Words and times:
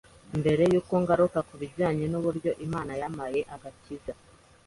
Mbere 0.39 0.63
y’uko 0.71 0.93
ngaruka 1.01 1.39
kubijyanye 1.49 2.05
n’uburyo 2.07 2.51
Imana 2.65 2.91
yampaye 3.01 3.39
agakiza 3.55 4.13